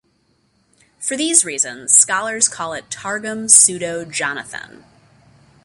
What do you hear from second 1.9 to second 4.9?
scholars call it "Targum Pseudo-Jonathan".